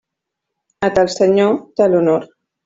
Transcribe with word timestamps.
A 0.79 0.89
tal 0.95 1.07
senyor, 1.17 1.61
tal 1.75 1.95
honor. 2.01 2.27